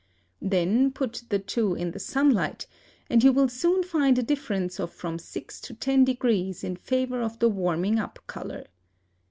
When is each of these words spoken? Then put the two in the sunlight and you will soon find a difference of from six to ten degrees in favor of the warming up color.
Then 0.41 0.89
put 0.91 1.21
the 1.29 1.37
two 1.37 1.75
in 1.75 1.91
the 1.91 1.99
sunlight 1.99 2.65
and 3.07 3.23
you 3.23 3.31
will 3.31 3.47
soon 3.47 3.83
find 3.83 4.17
a 4.17 4.23
difference 4.23 4.79
of 4.79 4.91
from 4.91 5.19
six 5.19 5.61
to 5.61 5.75
ten 5.75 6.03
degrees 6.05 6.63
in 6.63 6.75
favor 6.75 7.21
of 7.21 7.37
the 7.37 7.49
warming 7.49 7.99
up 7.99 8.17
color. 8.25 8.65